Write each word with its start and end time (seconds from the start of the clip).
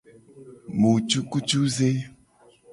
Mu 0.79 0.91
cukucuze. 1.09 1.89